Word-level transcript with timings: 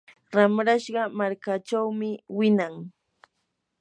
ramrashqa 0.35 1.01
markaachawmi 1.17 2.09
winan. 2.37 2.73